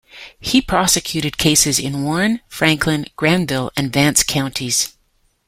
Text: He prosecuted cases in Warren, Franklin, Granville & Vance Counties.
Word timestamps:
He 0.39 0.63
prosecuted 0.63 1.37
cases 1.37 1.77
in 1.77 2.01
Warren, 2.03 2.41
Franklin, 2.47 3.05
Granville 3.17 3.69
& 3.75 3.77
Vance 3.79 4.23
Counties. 4.23 4.97